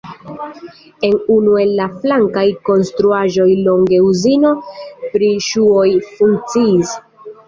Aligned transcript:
En 1.07 1.11
unu 1.33 1.57
el 1.63 1.73
la 1.79 1.85
flankaj 1.97 2.45
konstruaĵoj 2.69 3.45
longe 3.67 3.99
uzino 4.05 4.55
pri 5.13 5.29
ŝuoj 5.49 5.85
funkciis. 6.15 6.95